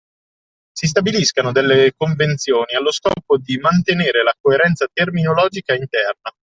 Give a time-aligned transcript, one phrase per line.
[0.73, 6.31] Si stabiliscano delle convenzioni allo scopo di mantenere la coerenza terminologica interna.